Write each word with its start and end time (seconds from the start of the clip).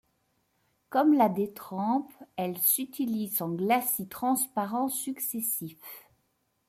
Comme 0.89 1.13
la 1.13 1.29
détrempe, 1.29 2.11
elle 2.35 2.57
s'utilise 2.57 3.39
en 3.43 3.51
glacis 3.51 4.07
transparents 4.09 4.89
successifs. 4.89 5.77